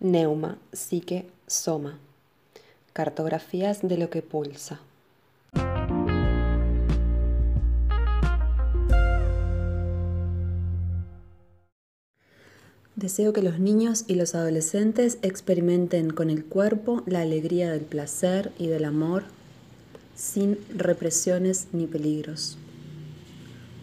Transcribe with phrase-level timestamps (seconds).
[0.00, 1.98] Neuma, psique, soma.
[2.92, 4.80] Cartografías de lo que pulsa.
[12.94, 18.52] Deseo que los niños y los adolescentes experimenten con el cuerpo la alegría del placer
[18.58, 19.24] y del amor
[20.16, 22.58] sin represiones ni peligros.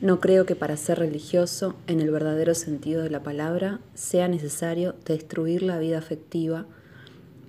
[0.02, 4.94] No creo que para ser religioso, en el verdadero sentido de la palabra, sea necesario
[5.06, 6.66] destruir la vida afectiva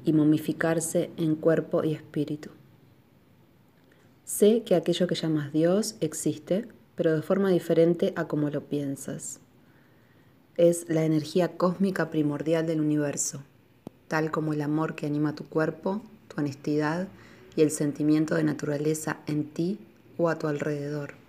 [0.04, 2.50] y momificarse en cuerpo y espíritu.
[4.24, 9.40] Sé que aquello que llamas Dios existe, pero de forma diferente a como lo piensas.
[10.56, 13.42] Es la energía cósmica primordial del universo,
[14.06, 17.08] tal como el amor que anima tu cuerpo, tu honestidad
[17.56, 19.80] y el sentimiento de naturaleza en ti
[20.16, 21.25] o a tu alrededor.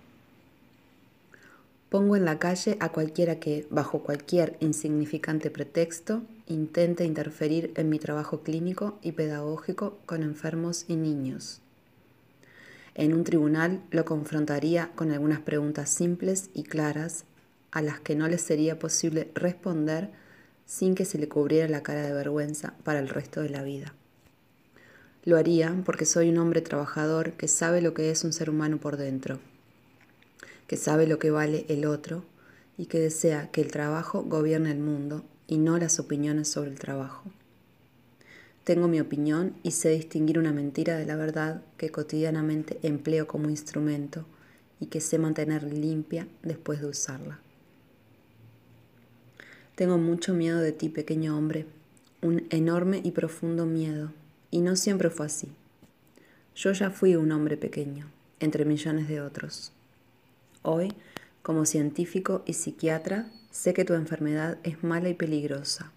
[1.88, 7.98] Pongo en la calle a cualquiera que, bajo cualquier insignificante pretexto, intente interferir en mi
[7.98, 11.62] trabajo clínico y pedagógico con enfermos y niños.
[12.94, 17.24] En un tribunal lo confrontaría con algunas preguntas simples y claras
[17.70, 20.10] a las que no le sería posible responder
[20.66, 23.94] sin que se le cubriera la cara de vergüenza para el resto de la vida.
[25.24, 28.76] Lo haría porque soy un hombre trabajador que sabe lo que es un ser humano
[28.76, 29.38] por dentro
[30.68, 32.24] que sabe lo que vale el otro
[32.76, 36.78] y que desea que el trabajo gobierne el mundo y no las opiniones sobre el
[36.78, 37.24] trabajo.
[38.62, 43.48] Tengo mi opinión y sé distinguir una mentira de la verdad que cotidianamente empleo como
[43.48, 44.26] instrumento
[44.78, 47.40] y que sé mantener limpia después de usarla.
[49.74, 51.64] Tengo mucho miedo de ti, pequeño hombre,
[52.20, 54.12] un enorme y profundo miedo,
[54.50, 55.48] y no siempre fue así.
[56.54, 59.72] Yo ya fui un hombre pequeño, entre millones de otros.
[60.62, 60.92] Hoy,
[61.42, 65.92] como científico y psiquiatra, sé que tu enfermedad es mala y peligrosa.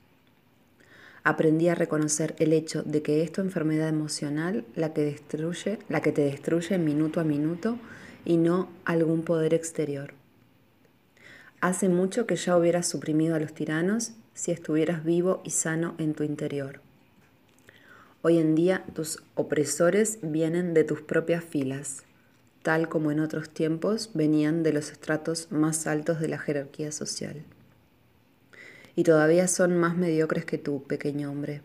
[1.24, 6.02] Aprendí a reconocer el hecho de que es tu enfermedad emocional la que destruye, la
[6.02, 7.78] que te destruye minuto a minuto
[8.26, 10.14] y no algún poder exterior.
[11.60, 16.14] Hace mucho que ya hubieras suprimido a los tiranos si estuvieras vivo y sano en
[16.14, 16.82] tu interior.
[18.24, 22.04] Hoy en día tus opresores vienen de tus propias filas
[22.64, 27.44] tal como en otros tiempos venían de los estratos más altos de la jerarquía social.
[28.96, 31.62] Y todavía son más mediocres que tú, pequeño hombre,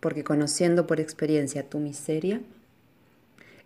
[0.00, 2.40] porque conociendo por experiencia tu miseria,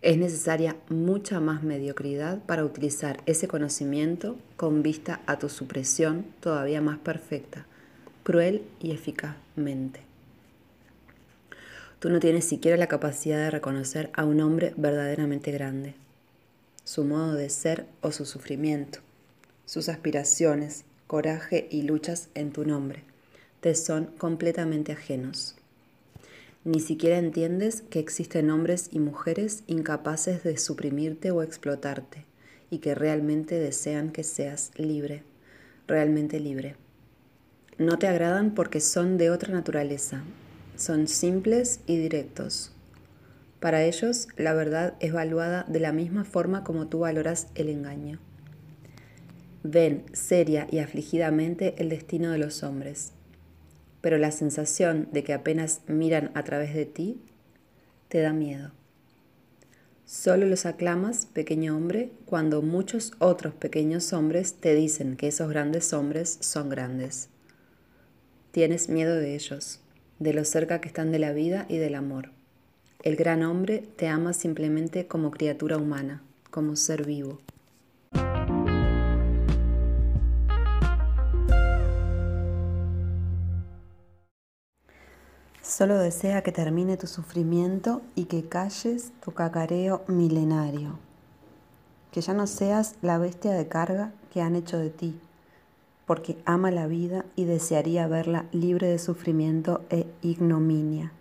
[0.02, 6.80] es necesaria mucha más mediocridad para utilizar ese conocimiento con vista a tu supresión todavía
[6.80, 7.66] más perfecta,
[8.22, 10.00] cruel y eficazmente.
[11.98, 15.94] Tú no tienes siquiera la capacidad de reconocer a un hombre verdaderamente grande
[16.88, 19.00] su modo de ser o su sufrimiento,
[19.66, 23.04] sus aspiraciones, coraje y luchas en tu nombre,
[23.60, 25.54] te son completamente ajenos.
[26.64, 32.24] Ni siquiera entiendes que existen hombres y mujeres incapaces de suprimirte o explotarte
[32.70, 35.24] y que realmente desean que seas libre,
[35.86, 36.74] realmente libre.
[37.76, 40.22] No te agradan porque son de otra naturaleza,
[40.74, 42.72] son simples y directos,
[43.60, 48.20] para ellos, la verdad es valuada de la misma forma como tú valoras el engaño.
[49.64, 53.12] Ven seria y afligidamente el destino de los hombres,
[54.00, 57.20] pero la sensación de que apenas miran a través de ti
[58.08, 58.70] te da miedo.
[60.06, 65.92] Solo los aclamas, pequeño hombre, cuando muchos otros pequeños hombres te dicen que esos grandes
[65.92, 67.28] hombres son grandes.
[68.52, 69.80] Tienes miedo de ellos,
[70.18, 72.37] de lo cerca que están de la vida y del amor.
[73.08, 76.20] El gran hombre te ama simplemente como criatura humana,
[76.50, 77.38] como ser vivo.
[85.62, 90.98] Solo desea que termine tu sufrimiento y que calles tu cacareo milenario.
[92.12, 95.18] Que ya no seas la bestia de carga que han hecho de ti,
[96.04, 101.14] porque ama la vida y desearía verla libre de sufrimiento e ignominia.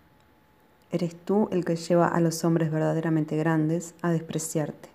[0.90, 4.88] Eres tú el que lleva a los hombres verdaderamente grandes a despreciarte,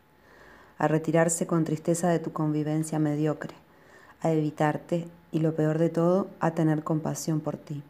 [0.80, 3.54] a retirarse con tristeza de tu convivencia mediocre,
[4.22, 7.84] a evitarte y lo peor de todo, a tener compasión por ti.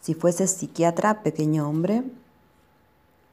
[0.00, 2.04] Si fueses psiquiatra, pequeño hombre,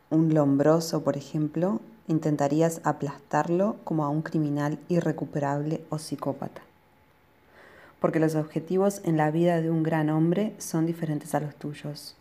[0.09, 6.61] un lombroso, por ejemplo, intentarías aplastarlo como a un criminal irrecuperable o psicópata.
[7.99, 12.15] Porque los objetivos en la vida de un gran hombre son diferentes a los tuyos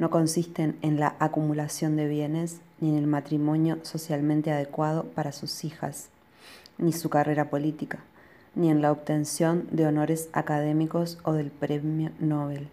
[0.00, 5.62] no consisten en la acumulación de bienes ni en el matrimonio socialmente adecuado para sus
[5.62, 6.08] hijas,
[6.78, 7.98] ni su carrera política,
[8.54, 12.68] ni en la obtención de honores académicos o del premio Nobel.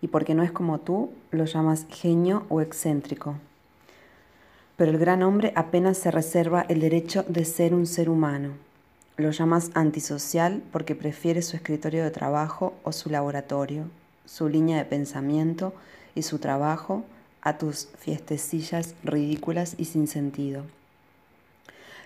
[0.00, 3.34] y porque no es como tú, lo llamas genio o excéntrico.
[4.78, 8.52] Pero el gran hombre apenas se reserva el derecho de ser un ser humano.
[9.18, 13.84] Lo llamas antisocial porque prefiere su escritorio de trabajo o su laboratorio,
[14.24, 15.74] su línea de pensamiento
[16.16, 17.04] y su trabajo
[17.42, 20.64] a tus fiestecillas ridículas y sin sentido.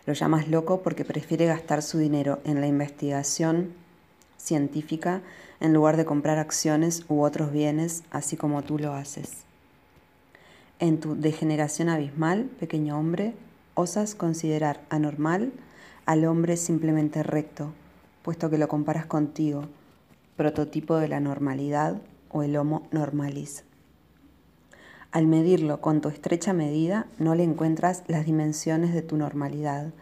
[0.05, 3.73] Lo llamas loco porque prefiere gastar su dinero en la investigación
[4.37, 5.23] científica
[5.61, 9.45] en lugar de comprar acciones u otros bienes, así como tú lo haces.
[10.79, 13.35] En tu degeneración abismal, pequeño hombre,
[13.75, 15.53] osas considerar anormal
[16.07, 17.73] al hombre simplemente recto,
[18.23, 19.67] puesto que lo comparas contigo,
[20.37, 23.65] prototipo de la normalidad o el homo normalis.
[25.12, 29.93] Al medirlo con tu estrecha medida, no le encuentras las dimensiones de tu normalidad,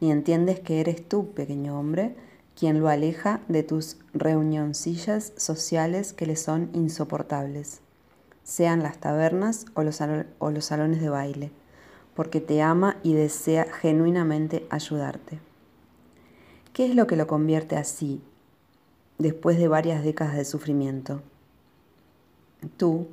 [0.00, 2.14] ni entiendes que eres tú, pequeño hombre,
[2.58, 7.80] quien lo aleja de tus reunioncillas sociales que le son insoportables,
[8.44, 9.96] sean las tabernas o los,
[10.64, 11.50] salones de baile,
[12.14, 15.40] porque te ama y desea genuinamente ayudarte.
[16.72, 18.22] ¿Qué es lo que lo convierte así
[19.18, 21.20] después de varias décadas de sufrimiento?
[22.76, 23.08] Tú,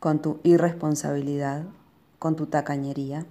[0.00, 1.64] con tu irresponsabilidad,
[2.18, 3.26] con tu tacañería,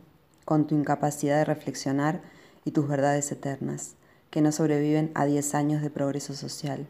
[0.46, 2.22] con tu incapacidad de reflexionar
[2.64, 3.96] y tus verdades eternas
[4.30, 6.88] que no sobreviven a 10 años de progreso social.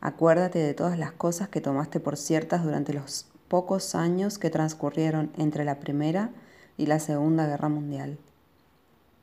[0.00, 5.30] Acuérdate de todas las cosas que tomaste por ciertas durante los pocos años que transcurrieron
[5.36, 6.30] entre la Primera
[6.78, 8.16] y la Segunda Guerra Mundial.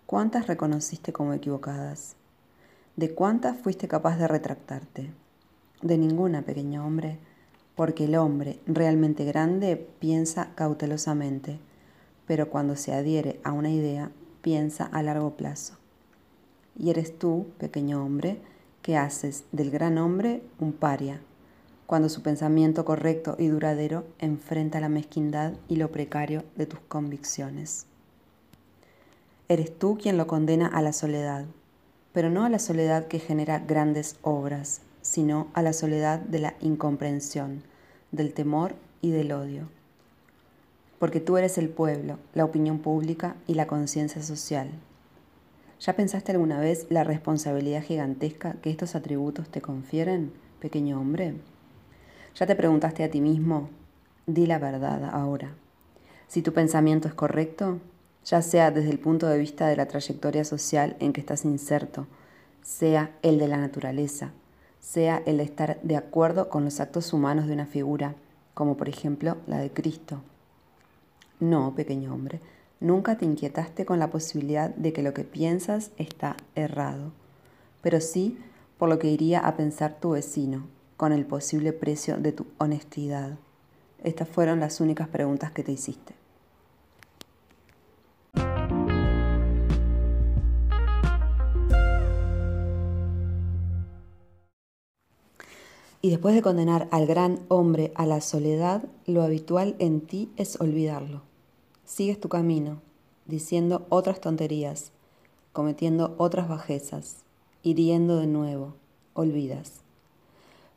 [0.05, 2.15] ¿Cuántas reconociste como equivocadas?
[2.95, 5.11] ¿De cuántas fuiste capaz de retractarte?
[5.81, 7.17] De ninguna, pequeño hombre,
[7.77, 11.59] porque el hombre realmente grande piensa cautelosamente,
[12.25, 15.77] pero cuando se adhiere a una idea, piensa a largo plazo
[16.77, 18.39] y eres tú, pequeño hombre,
[18.81, 21.21] que haces del gran hombre un paria,
[21.85, 27.85] cuando su pensamiento correcto y duradero enfrenta la mezquindad y lo precario de tus convicciones.
[29.49, 31.45] Eres tú quien lo condena a la soledad,
[32.13, 36.55] pero no a la soledad que genera grandes obras, sino a la soledad de la
[36.59, 37.63] incomprensión,
[38.11, 39.69] del temor y del odio.
[40.99, 44.69] Porque tú eres el pueblo, la opinión pública y la conciencia social.
[45.79, 51.35] ¿Ya pensaste alguna vez la responsabilidad gigantesca que estos atributos te confieren, pequeño hombre?
[52.35, 53.69] ¿Ya te preguntaste a ti mismo?
[54.25, 55.53] Di la verdad ahora.
[56.27, 57.79] Si tu pensamiento es correcto,
[58.25, 62.07] ya sea desde el punto de vista de la trayectoria social en que estás inserto,
[62.61, 64.33] sea el de la naturaleza,
[64.87, 68.15] sea el estar de acuerdo con los actos humanos de una figura,
[68.53, 70.21] como por ejemplo la de Cristo.
[71.39, 72.39] No, pequeño hombre,
[72.79, 77.11] Nunca te inquietaste con la posibilidad de que lo que piensas está errado,
[77.81, 78.37] pero sí
[78.77, 83.37] por lo que iría a pensar tu vecino, con el posible precio de tu honestidad.
[84.03, 86.13] Estas fueron las únicas preguntas que te hiciste.
[96.07, 100.57] Y después de condenar al gran hombre a la soledad, lo habitual en ti es
[100.61, 101.23] olvidarlo.
[101.83, 102.81] Sigues tu camino,
[103.25, 104.93] diciendo otras tonterías,
[105.51, 107.25] cometiendo otras bajezas,
[107.61, 108.75] hiriendo de nuevo,
[109.15, 109.81] olvidas.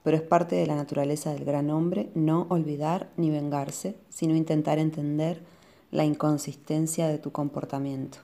[0.02, 4.80] Pero es parte de la naturaleza del gran hombre no olvidar ni vengarse, sino intentar
[4.80, 5.44] entender
[5.92, 8.18] la inconsistencia de tu comportamiento.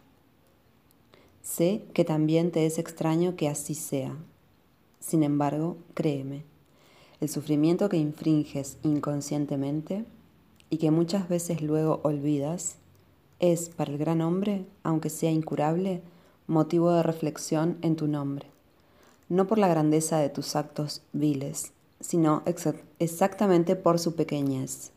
[1.41, 4.17] Sé que también te es extraño que así sea.
[4.99, 6.43] Sin embargo, créeme,
[7.21, 10.05] el sufrimiento que infringes inconscientemente
[10.71, 12.77] y que muchas veces luego olvidas,
[13.39, 16.03] es para el gran hombre, aunque sea incurable,
[16.47, 18.47] motivo de reflexión en tu nombre,
[19.29, 22.43] no por la grandeza de tus actos viles, sino
[22.99, 24.93] exactamente por su pequeñez.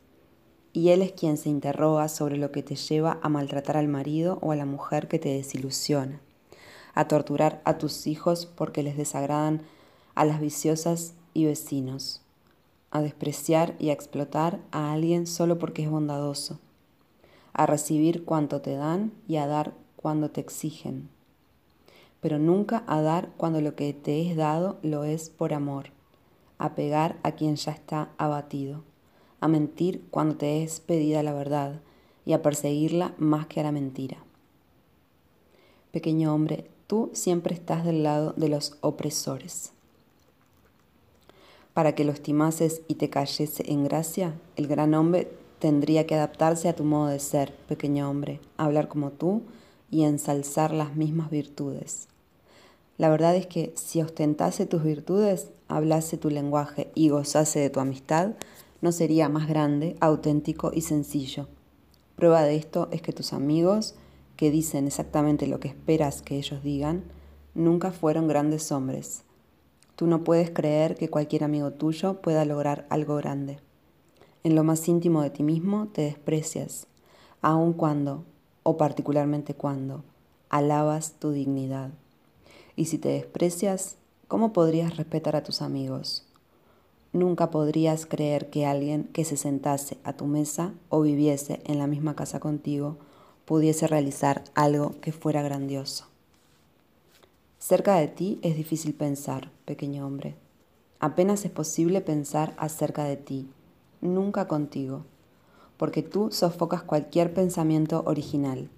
[0.72, 4.38] Y él es quien se interroga sobre lo que te lleva a maltratar al marido
[4.42, 6.22] o a la mujer que te desilusiona,
[6.94, 9.64] a torturar a tus hijos porque les desagradan
[10.14, 12.22] a las viciosas y vecinos,
[12.92, 16.60] a despreciar y a explotar a alguien solo porque es bondadoso,
[17.54, 21.10] a recibir cuanto te dan y a dar cuando te exigen,
[22.20, 25.92] pero nunca a dar cuando lo que te es dado lo es por amor,
[26.58, 28.84] a pegar a quien ya está abatido,
[29.40, 31.80] a mentir cuando te es pedida la verdad
[32.26, 34.18] y a perseguirla más que a la mentira.
[35.92, 39.72] Pequeño hombre, tú siempre estás del lado de los opresores.
[41.80, 46.68] Para que lo estimases y te cayese en gracia, el gran hombre tendría que adaptarse
[46.68, 49.44] a tu modo de ser, pequeño hombre, hablar como tú
[49.90, 52.10] y ensalzar las mismas virtudes.
[52.98, 57.80] La verdad es que si ostentase tus virtudes, hablase tu lenguaje y gozase de tu
[57.80, 58.32] amistad,
[58.82, 61.48] no sería más grande, auténtico y sencillo.
[62.18, 63.96] Prueba de esto es que tus amigos,
[64.36, 67.06] que dicen exactamente lo que esperas que ellos digan,
[67.56, 69.24] nunca fueron grandes hombres.
[70.00, 73.60] Tú no puedes creer que cualquier amigo tuyo pueda lograr algo grande.
[74.46, 76.88] En lo más íntimo de ti mismo te desprecias,
[77.42, 78.24] aun cuando,
[78.64, 80.06] o particularmente cuando,
[80.48, 81.90] alabas tu dignidad.
[82.78, 83.98] Y si te desprecias,
[84.30, 86.26] ¿cómo podrías respetar a tus amigos?
[87.12, 91.88] Nunca podrías creer que alguien que se sentase a tu mesa o viviese en la
[91.88, 92.96] misma casa contigo
[93.44, 96.06] pudiese realizar algo que fuera grandioso.
[97.60, 100.36] Cerca de ti es difícil pensar, pequeño hombre.
[101.02, 103.50] Apenas es posible pensar acerca de ti,
[104.00, 105.04] nunca contigo,
[105.76, 108.70] porque tú sofocas cualquier pensamiento original,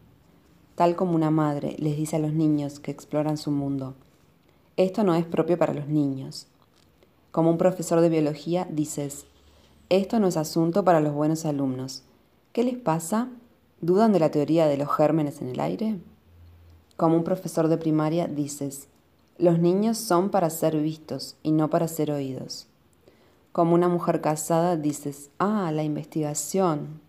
[0.73, 3.93] tal como una madre les dice a los niños que exploran su mundo.
[4.77, 6.47] Esto no es propio para los niños.
[7.31, 9.25] Como un profesor de biología dices,
[9.89, 12.01] esto no es asunto para los buenos alumnos.
[12.51, 13.29] ¿Qué les pasa?
[13.79, 15.99] ¿Dudan de la teoría de los gérmenes en el aire?
[17.01, 18.87] Como un profesor de primaria dices,
[19.39, 22.67] los niños son para ser vistos y no para ser oídos.
[23.51, 27.01] Como una mujer casada dices, ah, la investigación.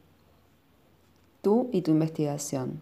[1.42, 2.80] Tú y tu investigación.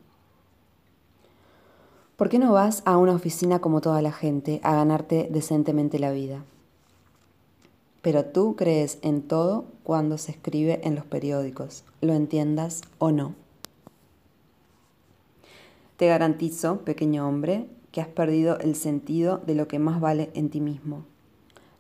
[2.17, 6.13] ¿Por qué no vas a una oficina como toda la gente a ganarte decentemente la
[6.13, 6.45] vida?
[8.03, 13.35] Pero tú crees en todo cuando se escribe en los periódicos, lo entiendas o no.
[16.01, 20.49] Te garantizo, pequeño hombre, que has perdido el sentido de lo que más vale en
[20.49, 21.05] ti mismo.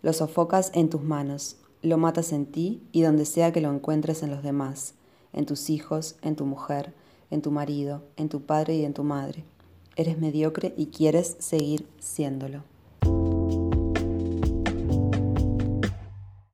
[0.02, 4.22] Lo sofocas en tus manos, lo matas en ti y donde sea que lo encuentres
[4.22, 4.92] en los demás,
[5.32, 6.92] en tus hijos, en tu mujer,
[7.30, 9.42] en tu marido, en tu padre y en tu madre.
[9.96, 12.69] Eres mediocre y quieres seguir siéndolo.